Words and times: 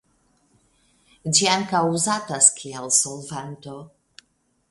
Ĝi 1.37 1.49
ankaŭ 1.55 1.81
uzatas 1.99 2.49
kiel 2.61 2.91
solvanto. 3.03 3.77